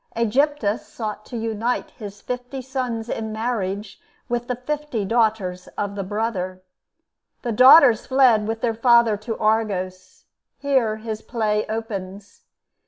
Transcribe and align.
Aegyptus 0.15 0.87
sought 0.87 1.27
to 1.27 1.37
unite 1.37 1.91
his 1.91 2.21
fifty 2.21 2.59
sons 2.59 3.07
in 3.07 3.31
marriage 3.31 4.01
with 4.27 4.47
the 4.47 4.55
fifty 4.55 5.05
daughters 5.05 5.67
of 5.77 5.93
the 5.93 6.03
brother. 6.03 6.63
The 7.43 7.51
daughters 7.51 8.07
fled 8.07 8.47
with 8.47 8.61
their 8.61 8.73
father 8.73 9.15
to 9.17 9.37
Argos. 9.37 10.25
Here 10.57 10.95
his 10.95 11.21
play 11.21 11.67
opens. 11.67 12.41